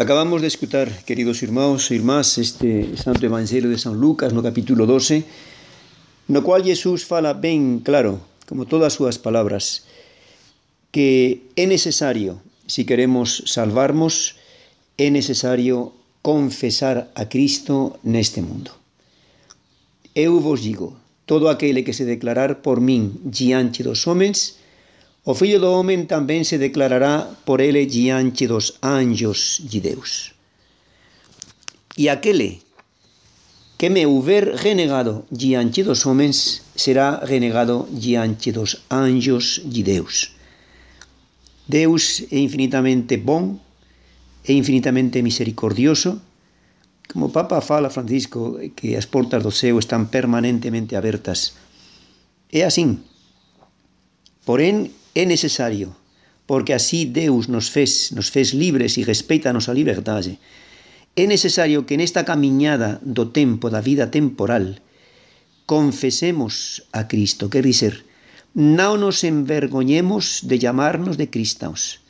[0.00, 4.88] Acabamos de escutar, queridos irmãos e irmás, este Santo Evangelio de San Lucas no capítulo
[4.88, 5.28] 12,
[6.32, 8.16] no cual Jesús fala ben claro,
[8.48, 9.84] como todas súas palabras,
[10.88, 14.40] que é necesario, si queremos salvarmos,
[14.96, 15.92] é necesario
[16.24, 18.72] confesar a Cristo neste mundo.
[20.16, 20.96] Eu vos digo,
[21.28, 24.59] todo aquele que se declarar por min diante dos homens,
[25.24, 30.32] O Fillo do Homem tamén se declarará por ele diante dos anjos de Deus.
[31.96, 32.64] E aquele
[33.76, 40.36] que me houver renegado diante dos homens será renegado diante dos anjos de Deus.
[41.68, 43.60] Deus é infinitamente bon,
[44.44, 46.20] é infinitamente misericordioso,
[47.10, 51.58] Como o Papa fala Francisco que as portas do céu están permanentemente abertas.
[52.54, 52.86] É así.
[54.46, 55.94] Porén, é necesario,
[56.46, 60.38] porque así Deus nos fez, nos fez libres e respeita a nosa liberdade.
[61.16, 64.78] É necesario que nesta camiñada do tempo, da vida temporal,
[65.66, 68.06] confesemos a Cristo, quer dizer,
[68.54, 72.02] non nos envergoñemos de llamarnos de cristãos.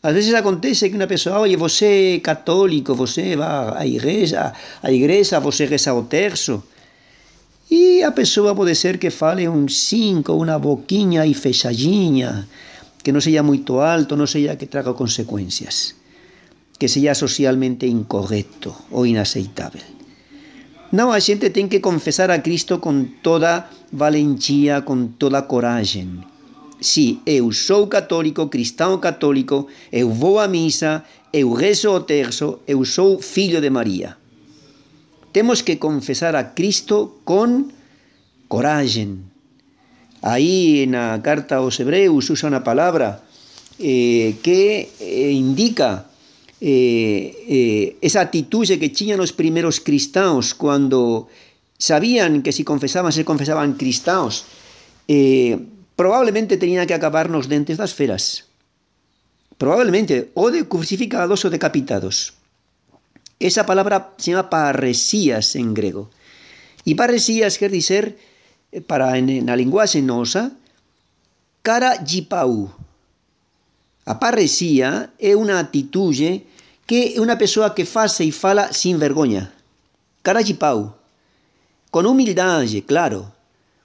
[0.00, 4.88] Ás veces acontece que unha persoa, oye, você é católico, você va á igrexa, a
[4.88, 6.64] igrexa, você reza o terzo,
[7.70, 12.48] e a pessoa pode ser que fale un cinco, unha boquinha e fechadinha,
[13.04, 15.96] que non seja moito alto, non seja que traga consecuencias,
[16.80, 19.84] que seja socialmente incorrecto ou inaceitável.
[20.96, 26.24] Non, a xente ten que confesar a Cristo con toda valentía, con toda coragem.
[26.80, 32.80] Si, eu sou católico, cristão católico, eu vou a misa, eu rezo o terço, eu
[32.88, 34.16] sou filho de María.
[35.38, 37.70] Temos que confesar a Cristo con
[38.50, 39.06] coraje.
[40.18, 43.22] Aí na carta aos Hebreus usa unha palabra
[43.78, 46.10] eh, que eh, indica
[46.58, 51.30] eh, esa atitude que tiñan os primeiros cristãos cando
[51.78, 54.42] sabían que si confesaban, se confesaban cristãos,
[55.06, 55.54] eh,
[55.94, 58.50] probablemente tenían que acabar nos dentes das feras.
[59.54, 62.37] Probablemente, ou de crucificados ou decapitados.
[63.38, 66.10] Esa palabra se llama parresías en grego.
[66.82, 68.18] E parresías quer dizer,
[68.72, 70.50] eh, para en, na linguaxe nosa,
[71.62, 72.72] cara jipau.
[74.08, 76.48] A parresía é unha atitude
[76.88, 79.52] que é unha persoa que face e fala sin vergoña.
[80.24, 80.96] Cara jipau.
[81.92, 83.30] Con humildade, claro,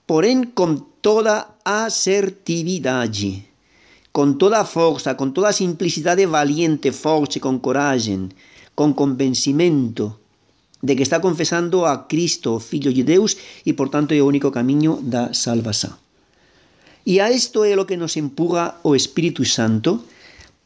[0.08, 3.46] porén con toda asertividade,
[4.16, 8.32] con toda a forza, con toda a simplicidade valiente, forte, con coragem,
[8.76, 10.20] con convencimento
[10.84, 14.52] de que está confesando a Cristo, Filho de Deus, e por tanto é o único
[14.52, 15.96] camiño da salvación.
[17.08, 20.04] E a isto é o que nos empuja o Espírito Santo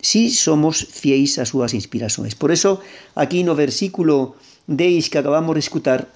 [0.01, 2.37] si somos fiéis ás súas inspirações.
[2.37, 2.81] Por eso,
[3.17, 4.37] aquí no versículo
[4.69, 6.09] 10 que acabamos de escutar,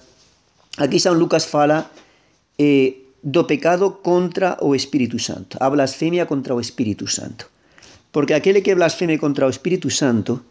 [0.78, 1.90] aquí San Lucas fala
[2.58, 7.50] eh, do pecado contra o Espírito Santo, a blasfemia contra o Espírito Santo.
[8.10, 10.42] Porque aquele que blasfeme contra o Espírito Santo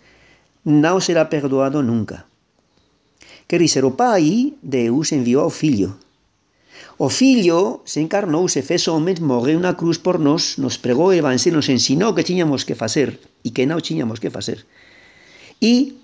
[0.66, 2.26] não será perdoado nunca.
[3.48, 5.98] Quer dizer, o Pai, Deus, enviou ao Filho.
[6.98, 11.14] O Filho se encarnou, se fez homem, morreu na cruz por nós, nos pregou o
[11.14, 14.66] Evangelho, nos ensinou que tínhamos que fazer e que não tínhamos que fazer.
[15.62, 15.98] E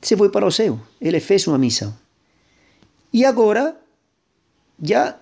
[0.00, 0.80] se foi para o céu.
[1.00, 1.94] Ele fez uma missão.
[3.12, 3.76] E agora,
[4.82, 5.16] já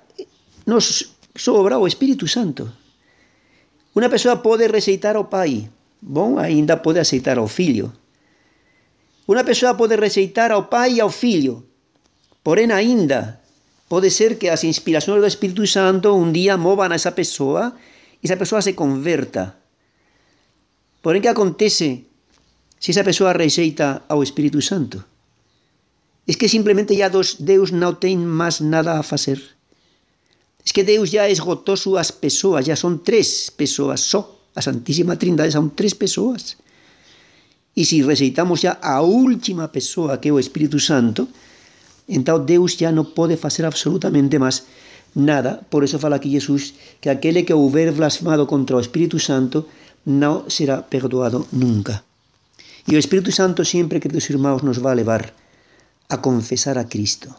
[0.66, 2.70] nos sobra o Espírito Santo.
[3.94, 5.68] Uma pessoa pode receitar o Pai,
[6.00, 7.92] bom, ainda pode aceitar o Filho.
[9.28, 11.68] Unha persoa pode rexeitar ao Pai e ao Filho,
[12.40, 13.44] porén aínda
[13.84, 17.76] pode ser que as inspiracións do Espírito Santo un día movan a esa persoa
[18.20, 19.60] e esa persoa se converta.
[21.04, 22.08] Porén, que acontece
[22.80, 25.04] se esa persoa rexeita ao Espírito Santo?
[26.24, 29.40] Es que simplemente ya dos Deus non ten máis nada a facer.
[30.64, 34.40] Es que Deus ya esgotou súas persoas, ya son tres persoas só.
[34.56, 36.56] A Santísima Trindade son tres persoas.
[37.78, 41.30] E se receitamos xa a última persoa que é o Espírito Santo,
[42.10, 44.66] então Deus já non pode facer absolutamente máis
[45.14, 45.62] nada.
[45.70, 49.70] Por eso fala aquí Jesús que aquele que houver blasfemado contra o Espírito Santo
[50.10, 52.02] non será perdoado nunca.
[52.90, 55.30] E o Espírito Santo sempre, que dos irmãos, nos vai levar
[56.10, 57.30] a confesar a Cristo,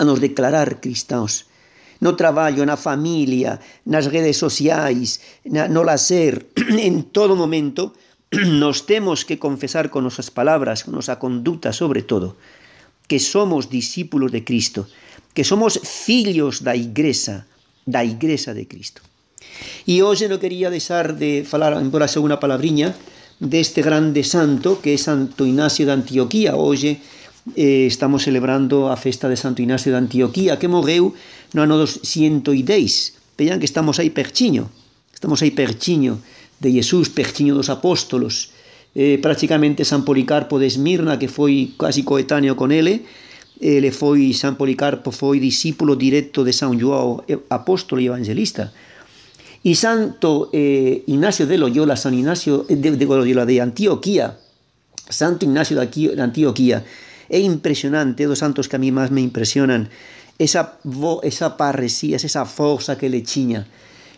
[0.00, 1.44] a nos declarar cristãos,
[2.00, 6.48] no traballo, na familia, nas redes sociais, na, no lazer,
[6.88, 7.92] en todo momento,
[8.48, 12.36] nos temos que confesar con nosas palabras, con nosa conduta sobre todo,
[13.04, 14.88] que somos discípulos de Cristo,
[15.34, 17.44] que somos fillos da Igreja,
[17.84, 19.04] da Igreja de Cristo.
[19.84, 22.96] E hoxe non quería deixar de falar, embora sea unha palabriña,
[23.36, 26.56] deste grande santo que é Santo Ignacio de Antioquía.
[26.56, 27.04] Hoxe
[27.52, 31.12] eh, estamos celebrando a festa de Santo Ignacio de Antioquía que morreu
[31.52, 32.48] no ano 210.
[33.36, 34.72] Vean que estamos aí perchiño,
[35.12, 36.22] estamos aí perchiño
[36.62, 38.54] de Jesús, perchiño dos apóstolos.
[38.94, 43.02] Eh, prácticamente San Policarpo de Esmirna, que foi casi coetáneo con ele,
[43.58, 48.70] ele foi, San Policarpo foi discípulo directo de San João, apóstolo e evangelista.
[49.62, 54.38] Y Santo eh, Ignacio de Loyola, San Ignacio de, de Loyola de Antioquía,
[55.08, 56.84] Santo Ignacio de, aquí, de Antioquía,
[57.30, 59.88] é impresionante, dos santos que a mí máis me impresionan,
[60.38, 60.78] esa,
[61.22, 63.66] esa parresía, esa forza que le chiña.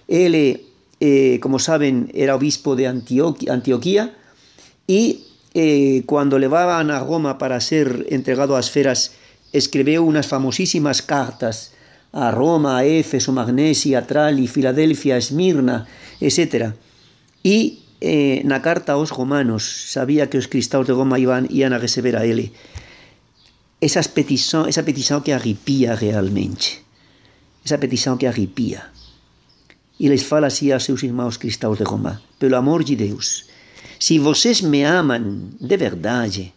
[0.08, 0.73] Ele,
[1.06, 4.16] eh, como saben, era obispo de Antioquía,
[4.86, 9.12] y eh, cuando le van a Roma para ser entregado a esferas,
[9.52, 11.74] escribió unas famosísimas cartas
[12.10, 15.86] a Roma, a Éfeso, Magnesia, Trali, Filadelfia, Esmirna,
[16.22, 16.72] etc.
[17.44, 22.16] E eh, na carta aos romanos sabía que os cristaos de Roma iban, a receber
[22.16, 22.56] a ele.
[23.84, 26.80] Esas petición, esa petición que arrepía realmente.
[27.60, 28.88] Esa petición que arrepía.
[29.98, 32.20] E les fala así aos seus irmãos cristaos de Roma.
[32.38, 33.46] Pelo amor de Deus,
[33.98, 36.52] se vocês me amam de verdade,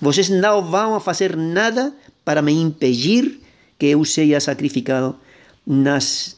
[0.00, 1.94] vocês não vão fazer nada
[2.24, 3.40] para me impedir
[3.78, 5.16] que eu seja sacrificado
[5.66, 6.36] nas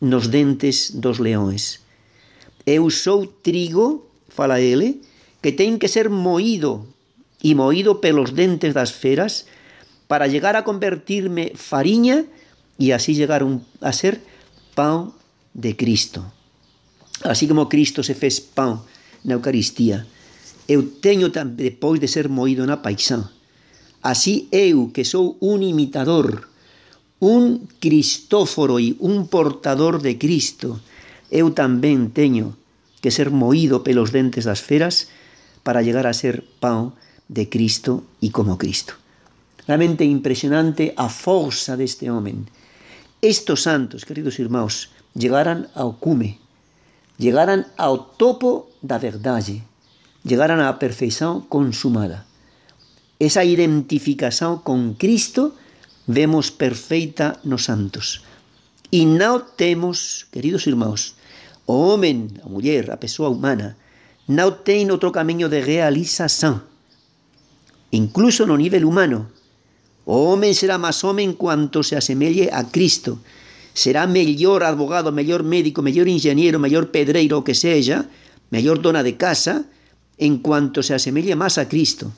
[0.00, 1.80] nos dentes dos leões.
[2.64, 5.02] Eu sou trigo, fala ele,
[5.42, 6.86] que tem que ser moído
[7.42, 9.46] e moído pelos dentes das feras
[10.06, 12.26] para chegar a convertir-me farinha
[12.78, 13.42] e assim chegar
[13.80, 14.20] a ser
[14.74, 15.12] pão
[15.54, 16.24] de Cristo.
[17.24, 18.84] Assim como Cristo se fez pão
[19.24, 20.06] na Eucaristia,
[20.68, 23.28] eu tenho depois de ser moído na paixão.
[24.02, 26.48] Assim eu, que sou um imitador
[27.20, 30.78] un Cristóforo e un portador de Cristo,
[31.34, 32.54] eu tamén teño
[33.02, 35.10] que ser moído pelos dentes das feras
[35.66, 36.94] para llegar a ser pão
[37.26, 38.94] de Cristo e como Cristo.
[39.66, 42.46] Realmente impresionante a forza deste homem.
[43.20, 46.38] Estos santos, queridos irmãos, llegaran ao cume,
[47.18, 49.66] llegaran ao topo da verdade,
[50.22, 52.22] llegaran á perfeição consumada.
[53.18, 55.58] Esa identificación con Cristo
[56.06, 58.22] vemos perfeita nos santos.
[58.94, 61.18] E non temos, queridos irmãos,
[61.66, 63.76] o homem, a muller, a pessoa humana,
[64.30, 66.62] non ten outro camiño de realización.
[67.90, 69.28] Incluso no nivel humano.
[70.08, 73.20] O homem será máis homem cuanto se asemelle a Cristo.
[73.78, 78.10] Será mellor advogado, mellor médico, mellor ingeniero, mellor pedreiro, que seja,
[78.50, 79.70] mellor dona de casa,
[80.18, 82.10] en cuanto se asemelle máis a Cristo.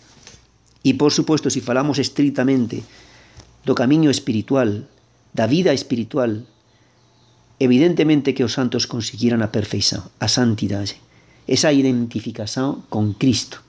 [0.81, 2.81] E, por supuesto, si falamos estritamente
[3.69, 4.89] do camiño espiritual,
[5.37, 6.49] da vida espiritual,
[7.61, 10.97] evidentemente que os santos conseguiran a perfeição, a santidade,
[11.45, 13.61] esa identificación con Cristo,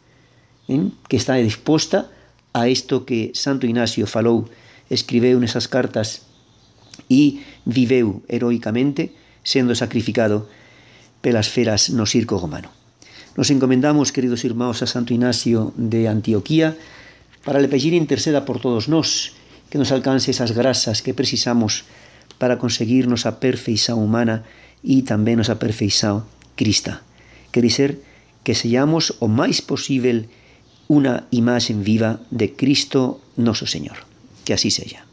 [0.72, 0.96] en?
[1.12, 2.08] que está disposta
[2.56, 4.48] a isto que Santo Ignacio falou,
[4.88, 6.31] escribeu nesas cartas
[7.10, 9.12] e viveu heroicamente
[9.44, 10.48] sendo sacrificado
[11.22, 12.70] pelas feras no circo romano.
[13.38, 16.76] Nos encomendamos, queridos irmãos, a Santo Ignacio de Antioquía
[17.44, 19.34] para le pedir interceda por todos nós,
[19.70, 21.86] que nos alcance esas grasas que precisamos
[22.38, 24.44] para conseguir nosa perfeição humana
[24.84, 26.26] e tamén nosa perfeição
[26.58, 27.06] crista.
[27.54, 27.92] Quer dizer
[28.44, 30.28] que sellamos o máis posible
[30.92, 34.04] unha imaxen viva de Cristo noso Señor.
[34.44, 35.11] Que así sella.